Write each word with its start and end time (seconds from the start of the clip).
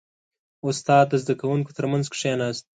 •استاد 0.67 1.05
د 1.09 1.13
زده 1.23 1.33
کوونکو 1.41 1.71
ترمنځ 1.77 2.05
کښېناست. 2.13 2.65